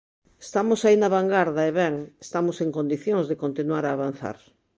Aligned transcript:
Estamos 0.45 0.79
aí 0.81 0.95
na 0.99 1.13
vangarda 1.15 1.61
e 1.69 1.71
ben, 1.81 1.95
estamos 2.25 2.55
en 2.63 2.69
condicións 2.77 3.25
de 3.27 3.39
continuar 3.43 3.83
a 3.85 3.95
avanzar. 3.97 4.37